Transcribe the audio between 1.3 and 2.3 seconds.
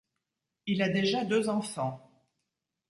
enfants.